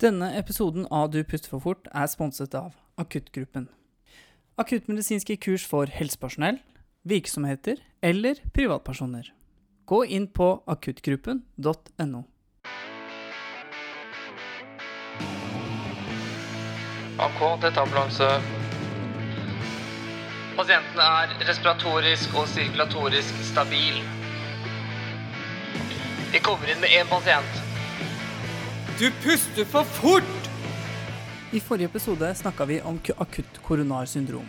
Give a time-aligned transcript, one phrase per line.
[0.00, 3.66] Denne episoden av Du puster for fort er sponset av Akuttgruppen.
[4.56, 6.56] Akuttmedisinske kurs for helsepersonell,
[7.04, 9.28] virksomheter eller privatpersoner.
[9.84, 12.22] Gå inn på akuttgruppen.no.
[17.20, 18.32] AK, dette ambulanse.
[20.56, 24.00] Pasienten er respiratorisk og sirkulatorisk stabil.
[26.32, 27.59] Vi kommer inn med én pasient.
[29.00, 30.48] Du puster for fort!
[31.52, 34.46] I forrige episode snakka vi om ku- akutt koronarsyndrom.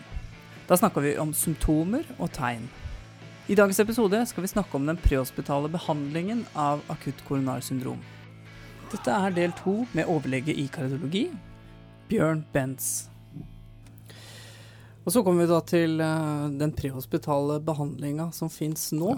[0.68, 2.68] Da snakka vi om symptomer og tegn.
[3.48, 8.02] I dagens episode skal vi snakke om den prehospitale behandlingen av akutt koronarsyndrom.
[8.92, 11.30] Dette er del to med overlege i kardiologi,
[12.12, 13.08] Bjørn Bentz.
[15.06, 19.16] Og så kommer vi da til eh, den prehospitale behandlinga som fins nå.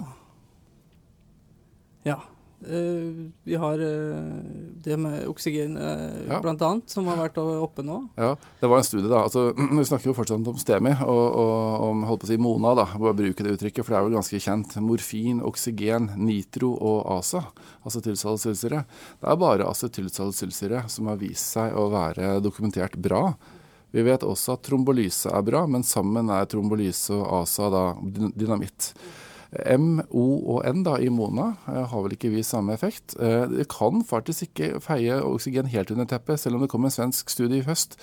[2.06, 2.22] Ja.
[2.68, 4.42] Eh, vi har uh,
[4.84, 6.40] det med oksygen uh, Ja.
[6.40, 8.00] annet, som har vært oppe nå.
[8.16, 9.22] Ja, det var en studie, da.
[9.24, 12.74] Altså, vi snakker jo fortsatt om STEMI og, og om holdt på å si Mona,
[12.78, 12.86] da.
[12.98, 14.76] Bare bruke det uttrykket, for det er jo ganske kjent.
[14.84, 17.44] Morfin, oksygen, nitro og ASA,
[17.88, 18.84] acetylsalicylsyre.
[19.20, 23.28] Det er bare acetylsalicylsyre som har vist seg å være dokumentert bra.
[23.94, 28.32] Vi vet også at trombolyse er bra, men sammen er trombolyse og ASA da dyn-
[28.34, 28.88] dynamitt.
[29.70, 30.24] M, O
[30.56, 33.14] og N da, i Mona eh, har vel ikke vist samme effekt.
[33.22, 36.94] Eh, det kan faktisk ikke feie oksygen helt under teppet, selv om det kom en
[36.94, 37.96] svensk studie i høst.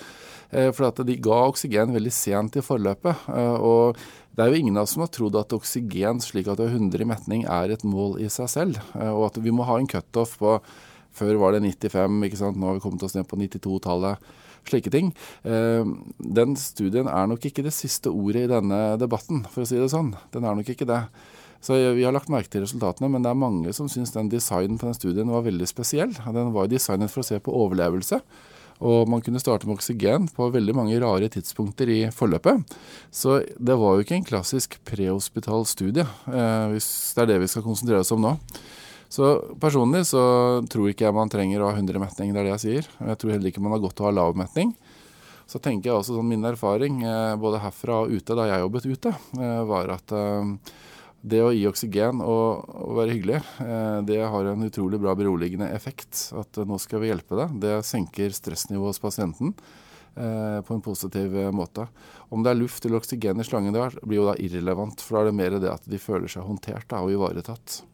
[0.50, 3.26] Eh, for at de ga oksygen veldig sent i forløpet.
[3.62, 3.98] Og
[4.32, 6.72] det er jo ingen av oss som har trodd at oksygen slik at du har
[6.72, 8.80] 100 i metning er et mål i seg selv.
[8.96, 10.58] Og at vi må ha en cutoff på
[11.12, 12.56] Før var det 95, ikke sant?
[12.56, 14.30] nå har vi kommet oss ned på 92-tallet.
[14.64, 15.10] Slike ting.
[15.44, 19.90] Den studien er nok ikke det siste ordet i denne debatten, for å si det
[19.92, 20.14] sånn.
[20.32, 21.02] Den er nok ikke det.
[21.62, 24.80] Så Vi har lagt merke til resultatene, men det er mange som syns den designen
[24.80, 26.10] på den studien var veldig spesiell.
[26.10, 28.18] Den var designet for å se på overlevelse.
[28.82, 32.66] Og man kunne starte med oksygen på veldig mange rare tidspunkter i forløpet.
[33.14, 37.52] Så det var jo ikke en klassisk prehospital studie, eh, hvis det er det vi
[37.52, 38.34] skal konsentrere oss om nå.
[39.12, 42.56] Så personlig så tror ikke jeg man trenger å ha 100 metning, det er det
[42.56, 42.92] jeg sier.
[43.06, 44.72] Jeg tror heller ikke man har godt å ha lav metning.
[45.46, 48.88] Så tenker jeg også sånn min erfaring, eh, både herfra og ute da jeg jobbet
[48.88, 50.16] ute, eh, var at
[51.22, 55.70] det å gi oksygen og, og være hyggelig, eh, det har en utrolig bra beroligende
[55.70, 56.32] effekt.
[56.38, 57.54] At eh, nå skal vi hjelpe deg.
[57.62, 61.86] Det senker stressnivået hos pasienten eh, på en positiv måte.
[62.34, 65.04] Om det er luft eller oksygen i slangen der, blir jo da irrelevant.
[65.04, 67.84] For da er det mer det at de føler seg håndtert da, og ivaretatt.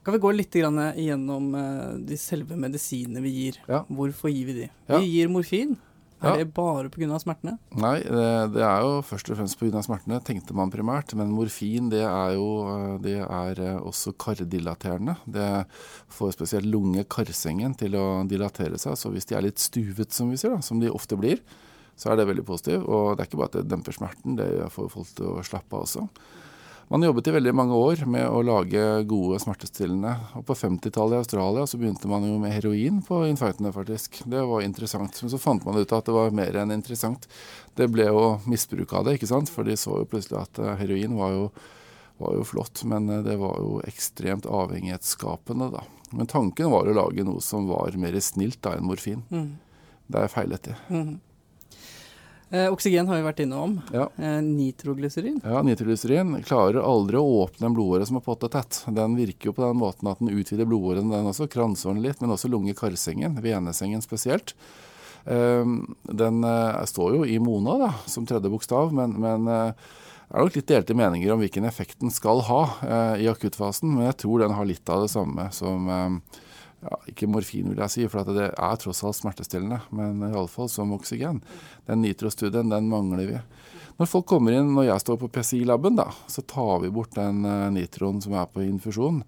[0.00, 1.50] Kan vi gå litt gjennom
[2.08, 3.60] de selve medisinene vi gir?
[3.68, 3.82] Ja.
[3.84, 4.70] Hvorfor gir vi de?
[4.88, 4.96] Ja.
[4.96, 5.76] Vi gir morfin.
[6.22, 6.36] Er Ja.
[6.44, 7.18] det bare pga.
[7.18, 7.58] smertene?
[7.80, 9.80] Nei, det, det er jo først og fremst pga.
[9.82, 11.14] smertene, tenkte man primært.
[11.16, 15.16] Men morfin det er jo eh, det er eh, også kardilaterende.
[15.26, 15.64] Det
[16.12, 18.98] får spesielt lunge-karsengen til å dilatere seg.
[19.00, 21.40] Så hvis de er litt stuvet, som vi sier, da, som de ofte blir,
[21.96, 22.84] så er det veldig positivt.
[22.88, 25.72] Og det er ikke bare at det demper smerten, det får folk til å slappe
[25.76, 26.06] av også.
[26.90, 30.10] Man jobbet i veldig mange år med å lage gode smertestillende.
[30.34, 34.18] Og på 50-tallet i Australia så begynte man jo med heroin på infarktene, faktisk.
[34.26, 35.20] Det var interessant.
[35.22, 37.28] Men så fant man ut at det var mer enn interessant.
[37.78, 39.52] Det ble jo misbruk av det, ikke sant.
[39.54, 41.46] For de så jo plutselig at eh, heroin var jo,
[42.26, 45.86] var jo flott, men eh, det var jo ekstremt avhengighetsskapende, da.
[46.10, 49.22] Men tanken var å lage noe som var mer snilt da enn morfin.
[49.30, 49.52] Mm.
[50.10, 50.80] Det er feilet de.
[50.90, 51.18] Mhm.
[52.50, 53.76] Eh, oksygen har vi vært innom.
[53.94, 54.08] Ja.
[54.18, 55.36] Eh, nitroglyserin.
[55.46, 58.80] Ja, Nitroglycerin klarer aldri å åpne en blodåre som er pottetett.
[58.90, 62.34] Den virker jo på den måten at den utvider blodåren, den også, kransåren litt, men
[62.34, 64.56] også lunge-karsengen, venesengen spesielt.
[65.30, 65.62] Eh,
[66.10, 69.72] Den eh, står jo i Mona da, som tredje bokstav, men, men eh,
[70.30, 73.94] det er nok litt delte meninger om hvilken effekt den skal ha eh, i akuttfasen,
[73.94, 76.42] men jeg tror den har litt av det samme som eh,
[76.80, 80.94] ja, ikke morfin, vil jeg si, for det er tross alt smertestillende, men iallfall som
[80.96, 81.42] oksygen.
[81.88, 83.40] Den nitrostudien, den mangler vi.
[84.00, 87.44] Når folk kommer inn, når jeg står på PCI-laben, da, så tar vi bort den
[87.44, 89.20] eh, nitroen som er på infusjon.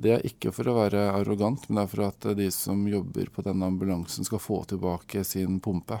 [0.00, 2.82] Det er ikke for å være arrogant, men det er for at eh, de som
[2.90, 6.00] jobber på denne ambulansen skal få tilbake sin pumpe.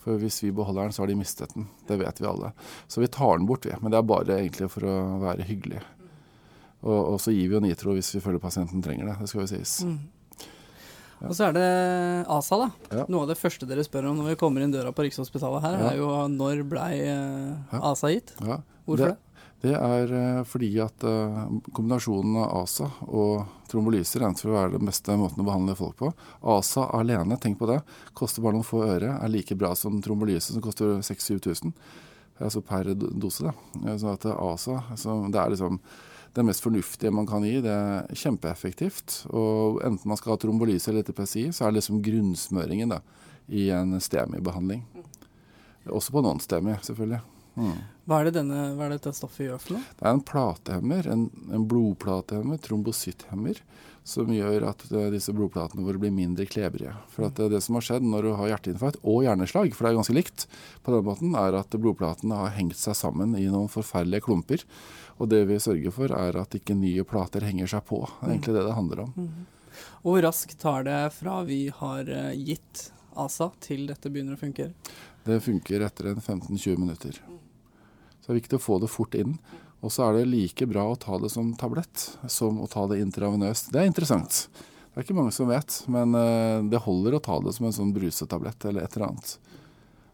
[0.00, 1.68] For hvis vi beholder den, så har de mistet den.
[1.86, 2.50] Det vet vi alle.
[2.88, 3.78] Så vi tar den bort, vi.
[3.78, 5.84] Men det er bare egentlig for å være hyggelig.
[6.82, 9.18] Og, og så gir vi jo nitro hvis vi føler pasienten trenger det.
[9.20, 9.74] Det skal jo sies.
[9.84, 9.98] Mm.
[11.28, 11.64] Og så er det
[12.32, 12.68] ASA, da.
[12.96, 13.02] Ja.
[13.12, 15.74] Noe av det første dere spør om når vi kommer inn døra på Rikshospitalet her,
[15.82, 15.90] Ja.
[15.90, 18.32] er jo når blei eh, ASA gitt?
[18.40, 19.18] Ja, Hvorfor det?
[19.60, 21.42] Det er eh, fordi at eh,
[21.76, 25.98] kombinasjonen av ASA og trombolyser regnes for å være den beste måten å behandle folk
[26.00, 26.08] på.
[26.56, 27.82] ASA alene, tenk på det,
[28.16, 31.74] koster bare noen få øre, er like bra som trombolyse, som koster 6000-7000.
[32.40, 33.52] Altså per dose, da.
[33.84, 35.76] Eh, Så at ASA så det er liksom
[36.34, 37.56] det mest fornuftige man kan gi.
[37.64, 39.24] Det er kjempeeffektivt.
[39.34, 43.00] Og enten man skal ha trombolyse eller TPSI, så er det liksom grunnsmøringen da,
[43.50, 44.84] i en STEMI-behandling.
[45.90, 47.20] Også på non-STEMI, selvfølgelig.
[47.60, 47.76] Mm.
[48.08, 49.94] Hva, er det denne, hva er dette stoffet gjør for noe?
[49.98, 53.60] Det er en platehemmer, en, en blodplatehemmer, trombosythemmer,
[54.10, 56.96] som gjør at uh, disse blodplatene våre blir mindre klebrige.
[57.12, 59.92] For at uh, Det som har skjedd når du har hjerteinfarkt og hjerneslag, for det
[59.92, 60.46] er ganske likt,
[60.82, 64.64] på den måten, er at blodplatene har hengt seg sammen i noen forferdelige klumper.
[65.20, 68.02] Og det vi sørger for, er at ikke nye plater henger seg på.
[68.08, 69.12] Det er egentlig det det handler om.
[69.14, 69.76] Mm.
[70.00, 72.88] Og hvor raskt tar det fra vi har uh, gitt
[73.20, 74.72] ASA til dette begynner å funke?
[75.26, 77.20] Det funker etter en 15-20 minutter.
[78.20, 79.38] Så det er viktig å få det fort inn.
[79.80, 83.00] Og så er det like bra å ta det som tablett som å ta det
[83.00, 83.72] intravenøst.
[83.72, 84.46] Det er interessant.
[84.90, 86.12] Det er ikke mange som vet, men
[86.68, 89.38] det holder å ta det som en sånn brusetablett eller et eller annet.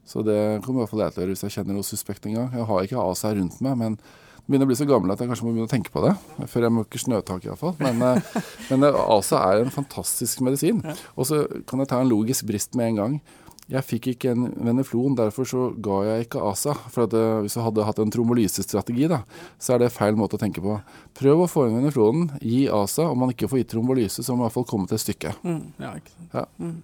[0.06, 2.29] Så det kommer i hvert fall jeg til å gjøre hvis jeg kjenner noe suspekt
[2.29, 2.53] en gang.
[2.55, 5.31] Jeg har ikke ASA rundt meg, men jeg begynner å bli så gammel at jeg
[5.32, 6.12] kanskje må begynne å tenke på det.
[6.52, 7.75] Før jeg møkker snøtak iallfall.
[7.82, 8.23] Men,
[8.70, 10.85] men ASA er en fantastisk medisin.
[11.17, 13.19] Og så kan jeg ta en logisk brist med en gang.
[13.66, 16.76] Jeg fikk ikke en veneflon, derfor så ga jeg ikke ASA.
[16.94, 19.24] For at hvis du hadde hatt en trombolysestrategi, da,
[19.58, 20.76] så er det feil måte å tenke på.
[21.18, 23.08] Prøv å få inn veneflonen, gi ASA.
[23.10, 25.42] Om man ikke får gitt trombolyse, så må man i hvert fall komme til stykket.
[25.42, 26.36] Mm, ja, ikke sant.
[26.36, 26.46] Ja.
[26.62, 26.76] Mm.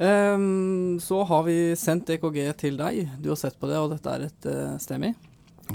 [0.00, 3.02] Um, så har vi sendt EKG til deg.
[3.20, 5.12] Du har sett på det, og dette er et uh, STEMI.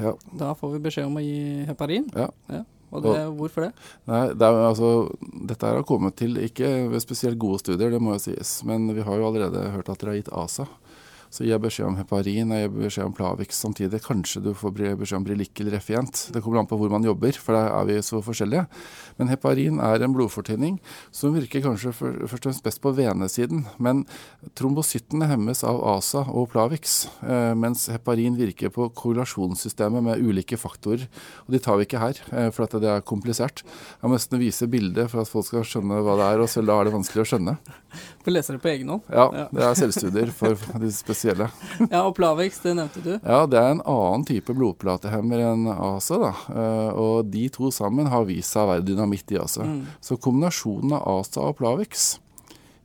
[0.02, 0.16] Ja.
[0.36, 2.08] Da får vi beskjed om å gi heparin.
[2.18, 2.32] Ja.
[2.52, 2.66] Ja.
[2.96, 3.72] Og det, hvorfor det?
[4.10, 4.92] Nei, det er, altså,
[5.52, 8.58] Dette har kommet til ikke ved spesielt gode studier, det må jo sies.
[8.68, 10.68] Men vi har jo allerede hørt at dere har gitt ASA.
[11.36, 14.00] Så gir jeg beskjed om heparin jeg gir beskjed om Plavix samtidig.
[14.06, 14.72] Kanskje du får
[15.02, 16.30] beskjed om Brilikk eller Refient.
[16.32, 18.64] Det kommer an på hvor man jobber, for der er vi så forskjellige.
[19.20, 20.78] Men heparin er en blodfortynning
[21.12, 23.66] som virker kanskje først og fremst best på venesiden.
[23.84, 24.06] Men
[24.56, 31.04] trombosyttene hemmes av ASA og Plavix, eh, mens heparin virker på korrelasjonssystemet med ulike faktorer.
[31.50, 33.66] Og de tar vi ikke her, eh, for at det er komplisert.
[34.00, 36.72] Jeg må nesten vise bildet for at folk skal skjønne hva det er, og selv
[36.72, 37.58] da er det vanskelig å skjønne.
[38.26, 39.04] Du leser det på egen hånd?
[39.14, 41.46] Ja, det er selvstudier for de spesielle.
[41.92, 43.12] Ja, og Plavix, det nevnte du.
[43.22, 46.18] Ja, det er en annen type blodplatehemmer enn ASA.
[46.24, 46.32] da.
[46.50, 49.68] Eh, Og de to sammen har vist seg å være dynamitt i ASA.
[50.02, 52.16] Så kombinasjonen av ASA og Plavix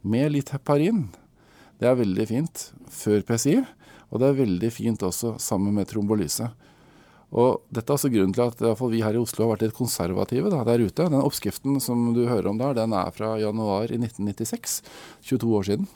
[0.05, 1.07] med litt heparin,
[1.81, 3.63] det er veldig fint før PCI.
[4.11, 6.51] Og det er veldig fint også sammen med trombolyse.
[7.31, 9.69] Og dette er altså grunnen til at i fall vi her i Oslo har vært
[9.69, 11.07] litt konservative da, der ute.
[11.07, 14.81] Den oppskriften som du hører om der, den er fra januar i 1996.
[15.31, 15.91] 22 år siden.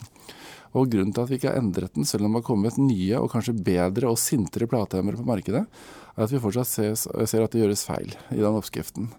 [0.75, 3.19] Og grunnen til at vi ikke har endret den, selv om det har kommet nye
[3.21, 5.63] og kanskje bedre og sintere platehemmere på markedet,
[6.15, 9.09] er at vi fortsatt ser, ser, at det gjøres feil i den oppskriften.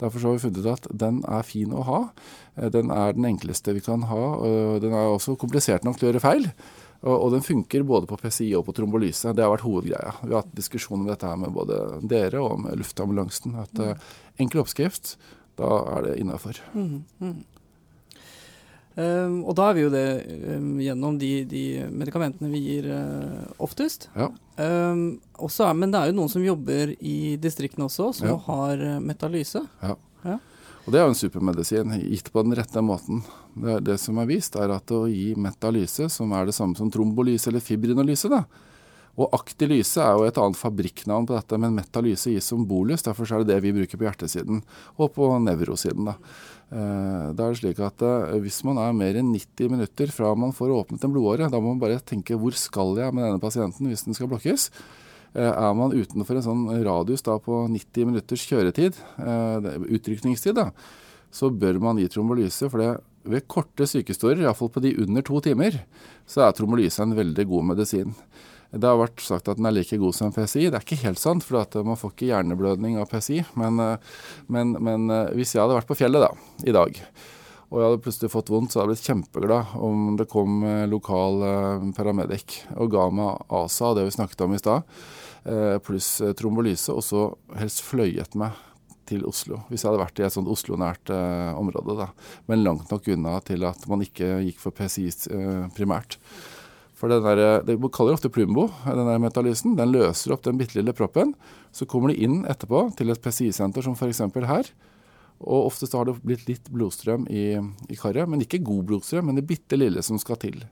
[0.00, 2.00] Derfor har vi funnet ut at den er fin å ha.
[2.72, 4.24] Den er den enkleste vi kan ha.
[4.40, 6.50] og Den er også komplisert nok til å gjøre feil.
[7.06, 9.30] Og, den funker både på PCI og på trombolyse.
[9.36, 10.14] Det har vært hovedgreia.
[10.24, 11.78] Vi har hatt diskusjon om dette her med både
[12.10, 13.54] dere og med luftambulansen.
[13.62, 14.06] At mm.
[14.42, 15.14] enkel oppskrift,
[15.60, 16.58] da er det innafor.
[16.74, 17.36] Mm, mm.
[18.96, 20.06] Um, og da er vi jo det
[20.56, 21.62] um, gjennom de, de,
[21.92, 24.08] medikamentene vi gir uh, oftest.
[24.16, 24.30] Ja.
[24.56, 28.38] Um, også er, men det er jo noen som jobber i distriktene også, som Ja.
[28.48, 29.60] har uh, metalyse.
[29.84, 29.98] Ja.
[30.24, 30.38] Ja.
[30.86, 33.24] Og det er jo en supermedisin, gitt på den rette måten.
[33.58, 36.92] Det, det som er vist, er at å gi metalyse, som er det samme som
[36.94, 38.44] trombolyse eller fibrinolyse, da.
[39.16, 43.02] Og aktilyse er jo et annet fabrikknavn på dette, men metalyse gis som bolus.
[43.02, 44.60] Derfor er det det vi bruker på hjertesiden,
[45.00, 46.10] og på nevrosiden.
[46.12, 46.14] da.
[46.70, 50.34] Eh, Da er det slik at eh, Hvis man er mer enn 90 minutter fra
[50.36, 53.40] man får åpnet en blodåre, da må man bare tenke hvor skal jeg med denne
[53.40, 54.70] pasienten hvis den skal blokkes.
[55.36, 60.70] Eh, Er man utenfor en sånn radius da på 90 minutters kjøretid, eh, utrykningstid, da,
[61.30, 62.70] så bør man gi trombolyse.
[62.72, 62.90] For det,
[63.26, 65.82] ved korte sykehistorier, iallfall på de under to timer,
[66.26, 68.14] så er trombolyse en veldig god medisin.
[68.72, 70.70] Det har vært sagt at den er like god som PCI.
[70.70, 73.44] Det er ikke helt sant, for at man får ikke hjerneblødning av PCI.
[73.56, 73.96] Men, eh,
[74.48, 76.32] men, men eh, hvis jeg hadde vært på fjellet da,
[76.66, 76.98] i dag,
[77.66, 80.84] og jeg hadde plutselig fått vondt, så jeg hadde blitt kjempeglad om det kom eh,
[80.90, 84.86] lokal eh, paramedic og ga meg ASA, det vi snakket om i stad,
[85.50, 87.26] eh, pluss trombolyse, og så
[87.58, 88.54] helst fløyet meg
[89.06, 89.60] til Oslo.
[89.70, 91.12] Hvis jeg hadde vært i et sånt Oslo-nært
[91.54, 92.08] område, da.
[92.50, 95.12] Men langt nok unna til at man ikke gikk for PCI
[95.76, 96.16] primært.
[96.98, 99.76] For den der, det kaller det ofte Plumbo, den der metalysen.
[99.78, 101.36] Den løser opp den bitte lille proppen.
[101.70, 104.24] Så kommer de inn etterpå til et PCI-senter som f.eks.
[104.50, 104.74] her.
[105.40, 107.58] Og oftest har det blitt litt blodstrøm i,
[107.92, 110.62] i karet, men ikke god blodstrøm, men det bitte lille som skal til.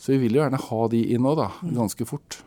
[0.00, 1.50] Så vi vil jo gjerne ha de inn nå, da.
[1.62, 2.40] Ganske fort.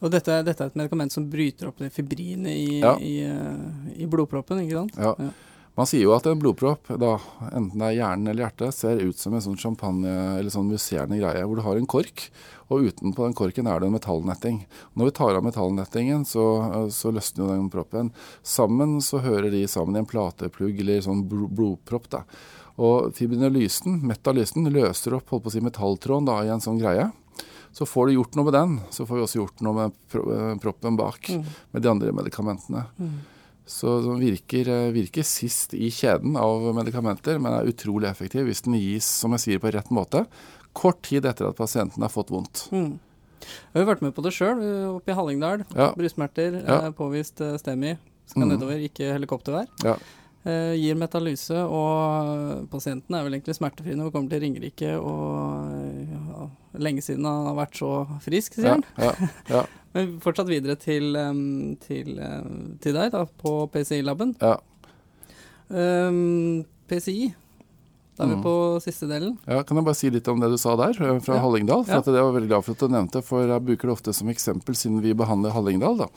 [0.00, 2.94] Og dette, dette er et medikament som bryter opp det fibrinet i, Ja.
[2.96, 4.96] i, uh, i blodproppen, ikke sant?
[4.96, 5.14] Ja.
[5.18, 5.30] Ja.
[5.78, 7.14] Man sier jo at en blodpropp, da,
[7.54, 11.20] enten det er hjernen eller hjertet, ser ut som en sånn champagne eller sånn musserende
[11.20, 12.26] greie, hvor du har en kork,
[12.70, 14.58] og utenpå den korken er det en metallnetting.
[14.98, 16.44] Når vi tar av metallnettingen, så,
[16.94, 18.12] så løsner jo den proppen.
[18.42, 22.10] Sammen så hører de sammen i en plateplugg eller sånn blodpropp.
[22.12, 22.24] da.
[22.80, 27.10] Og fibrinolysen, metalysen, løser opp holdt på å si, metalltråden da, i en sånn greie.
[27.72, 30.96] Så får du gjort noe med den, så får vi også gjort noe med proppen
[30.98, 31.44] bak, mm.
[31.70, 32.88] med de andre medikamentene.
[32.98, 33.20] Mm.
[33.68, 38.64] Så den virker, eh, virker, sist i kjeden av medikamenter, men er utrolig effektiv hvis
[38.66, 40.24] den gis som jeg sier, på rett måte,
[40.72, 42.68] kort tid etter at pasienten har fått vondt.
[42.74, 42.98] Mm.
[43.40, 45.64] Jeg har vært med på det sjøl, oppe i Hallingdal.
[45.74, 45.90] Ja.
[45.96, 46.80] Brystsmerter, ja.
[46.96, 47.96] påvist eh, STEMI.
[48.30, 48.50] Skal mm.
[48.52, 49.70] nedover, ikke helikoptervær.
[49.86, 49.96] Ja.
[50.40, 54.94] Eh, gir metalyse, og pasienten er vel egentlig smertefri når vi kommer til Ringerike.
[54.96, 56.46] Og ja,
[56.80, 57.90] lenge siden han har vært så
[58.24, 58.86] frisk, sier han.
[58.96, 59.12] Ja,
[59.50, 59.64] ja,
[59.96, 61.16] Men fortsatt videre til,
[61.82, 62.18] til,
[62.82, 64.36] til deg, da, på PCI-laben.
[64.38, 64.56] Ja.
[65.70, 67.30] Um, PCI,
[68.18, 68.44] da er vi mm.
[68.44, 68.54] på
[68.84, 69.34] siste delen.
[69.46, 71.86] Ja, Kan jeg bare si litt om det du sa der, fra fra Hallingdal?
[71.88, 74.30] For Det var veldig glad for at du nevnte, for jeg bruker det ofte som
[74.30, 76.04] eksempel siden vi behandler Hallingdal.
[76.04, 76.10] da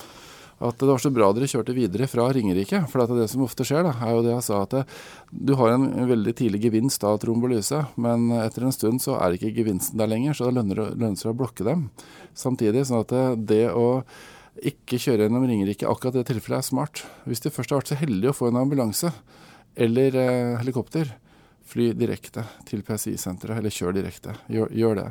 [0.63, 2.83] at det var så bra dere kjørte videre fra Ringerike.
[2.91, 4.83] For det som ofte skjer, da, er jo det jeg sa, at det,
[5.31, 9.53] du har en veldig tidlig gevinst av trombolyse, men etter en stund så er ikke
[9.57, 11.89] gevinsten der lenger, så det lønner det seg å blokke dem.
[12.37, 13.87] Samtidig sånn at det, det å
[14.61, 17.03] ikke kjøre gjennom Ringerike, akkurat det tilfellet er smart.
[17.25, 19.11] Hvis de først har vært så heldig å få en ambulanse
[19.73, 21.15] eller eh, helikopter,
[21.65, 24.35] fly direkte til PSI-senteret, eller kjør direkte.
[24.51, 25.07] Gjør, gjør det.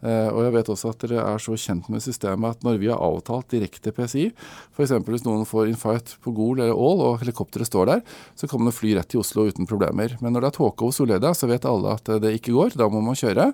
[0.00, 2.88] Uh, og jeg vet også at dere er så kjent med systemet at når vi
[2.88, 4.30] har avtalt direkte PCI,
[4.72, 4.94] f.eks.
[5.04, 8.02] hvis noen får infight på Gol eller Ål og helikopteret står der,
[8.38, 10.16] så kan man fly rett til Oslo uten problemer.
[10.24, 12.78] Men når det er tåke over Solleda, så vet alle at det ikke går.
[12.80, 13.50] Da må man kjøre.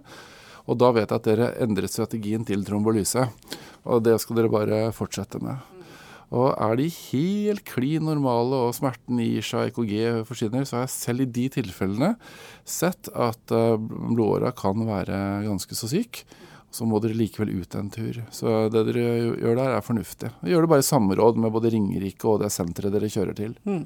[0.67, 3.27] Og da vet jeg at dere endret strategien til trombolyse.
[3.87, 5.76] Og det skal dere bare fortsette med.
[6.35, 10.95] Og er de helt klin normale og smerten gir seg, EKG forsvinner, så har jeg
[10.97, 12.17] selv i de tilfellene
[12.67, 16.25] sett at uh, blodåra kan være ganske så syk.
[16.75, 18.19] Så må dere likevel ut en tur.
[18.35, 19.07] Så det dere
[19.39, 20.33] gjør der, er fornuftig.
[20.45, 23.55] Gjør det bare i samråd med både Ringerike og det senteret dere kjører til.
[23.65, 23.85] Mm.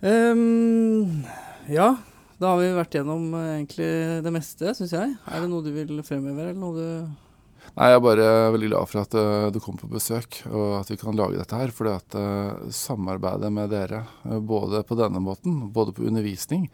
[0.00, 1.20] Um,
[1.68, 1.92] ja,
[2.40, 3.90] da har vi vært gjennom uh, egentlig
[4.24, 5.12] det meste, syns jeg.
[5.28, 7.29] Er det noe du vil fremheve, eller noe du
[7.76, 10.90] Nei, Jeg er bare veldig glad for at uh, du kom på besøk, og at
[10.90, 11.70] vi kan lage dette her.
[11.74, 16.66] fordi at uh, samarbeidet med dere, uh, både på denne måten, både på undervisning,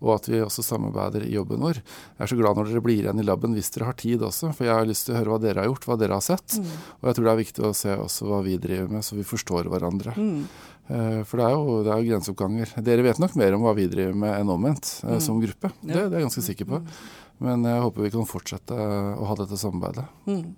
[0.00, 1.82] og at vi også samarbeider i jobben vår.
[1.82, 4.54] Jeg er så glad når dere blir igjen i laben hvis dere har tid også,
[4.56, 6.56] for jeg har lyst til å høre hva dere har gjort, hva dere har sett.
[6.56, 6.70] Mm.
[6.96, 9.28] Og jeg tror det er viktig å se også hva vi driver med, så vi
[9.28, 10.16] forstår hverandre.
[10.16, 10.44] Mm.
[11.28, 12.72] For det er jo det er grenseoppganger.
[12.82, 15.20] Dere vet nok mer om hva vi driver med enn omvendt mm.
[15.22, 15.70] som gruppe.
[15.84, 16.80] Det, det, er jeg ganske sikker på.
[17.40, 20.04] Men jeg håper vi kan fortsette å ha dette samarbeidet.
[20.28, 20.50] Mm.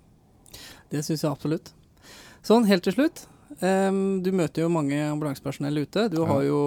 [0.91, 1.71] Det syns jeg absolutt.
[2.43, 3.23] Sånn, helt til slutt.
[3.61, 6.07] Um, du møter jo mange ambulansepersonell ute.
[6.11, 6.27] Du ja.
[6.27, 6.61] har jo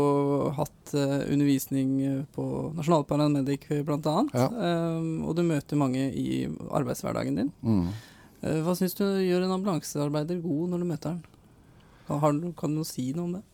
[0.57, 2.45] hatt uh, undervisning på
[2.77, 4.17] Nasjonal Paramedic bl.a.
[4.33, 4.47] Ja.
[4.49, 7.51] Um, og du møter mange i arbeidshverdagen din.
[7.67, 7.91] Mm.
[8.45, 11.23] Uh, hva syns du gjør en ambulansearbeider god når du møter han?
[12.07, 13.45] Kan, kan du si noe om det?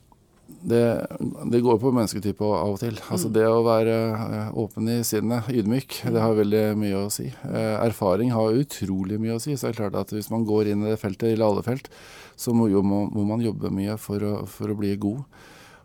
[0.47, 1.07] Det,
[1.51, 2.99] det, går på mennesketype av og til.
[3.11, 3.35] Altså mm.
[3.35, 7.29] Det å være eh, åpen i sinnet, ydmyk, det har veldig mye å si.
[7.49, 9.57] Eh, erfaring har utrolig mye å si.
[9.57, 11.91] Så det er klart at hvis man går inn i det feltet, eller alle felt,
[12.39, 15.25] så må, jo, må, må man jobbe mye for å, for å, bli god.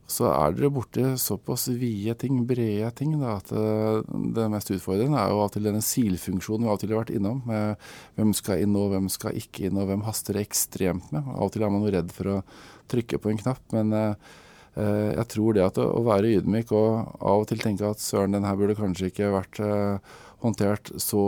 [0.07, 5.19] Så er dere borti såpass vide ting, brede ting, da, at det, eh, mest utfordrende
[5.19, 7.41] er jo av og til denne silfunksjonen vi av og til har vært innom.
[7.49, 11.25] Med hvem skal inn og hvem skal ikke inn, og hvem haster det ekstremt med.
[11.33, 12.41] Av og til er man jo redd for å
[12.87, 13.63] trykke på en knapp.
[13.75, 14.35] men Eh,
[14.77, 18.45] jeg tror det at å være ydmyk og av og til tenke at søren, den
[18.47, 21.23] her burde kanskje ikke vært eh, håndtert så,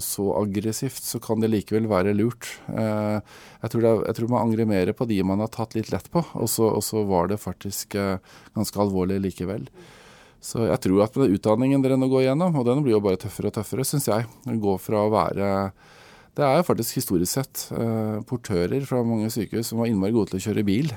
[0.00, 2.48] så, aggressivt, så kan det likevel være lurt.
[2.72, 3.18] Eh,
[3.64, 6.08] jeg tror, det, jeg tror, man angrer mer på de man har tatt litt lett
[6.12, 9.68] på, og så, og så var det faktisk ganske alvorlig likevel.
[10.46, 13.18] Så jeg tror at med utdanningen dere nå går igjennom, og den blir jo bare
[13.20, 14.28] tøffere og tøffere, syns jeg,
[14.62, 15.50] gå fra å være
[16.36, 20.34] det er jo faktisk historisk sett eh, portører fra mange sykehus som var innmari gode
[20.34, 20.90] til å kjøre bil,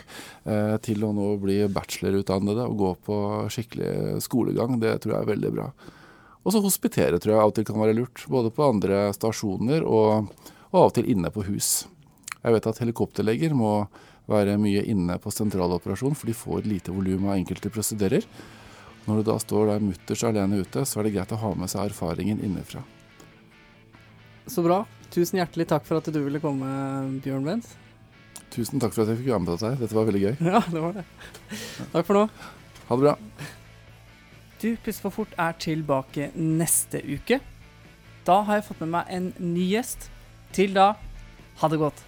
[0.44, 3.20] eh, til å nå bli bachelorutdannede og gå på
[3.56, 4.76] skikkelig skolegang.
[4.82, 5.70] Det tror jeg er veldig bra.
[6.44, 8.26] Og så hospitere tror jeg av og til kan være lurt.
[8.28, 10.28] Både på andre stasjoner og,
[10.74, 11.88] og av og til inne på hus.
[12.40, 13.74] Jeg vet at helikopterleger må
[14.30, 18.28] være mye inne på sentraloperasjon, for de får lite volum av enkelte prosedyrer.
[19.08, 21.72] Når du da står der mutters alene ute, så er det greit å ha med
[21.72, 22.84] seg erfaringen innenfra.
[24.50, 24.84] Så bra.
[25.10, 26.68] Tusen hjertelig takk for at du ville komme,
[27.24, 27.72] Bjørn Benz.
[28.54, 29.80] Tusen takk for at jeg fikk være med deg.
[29.82, 30.36] Dette var veldig gøy.
[30.54, 31.06] Ja, det var det.
[31.94, 32.26] Takk for nå.
[32.90, 33.16] Ha det bra.
[34.60, 37.40] Du, Puss for fort er tilbake neste uke.
[38.28, 40.10] Da har jeg fått med meg en ny gjest.
[40.54, 40.92] Til da,
[41.62, 42.02] ha det godt.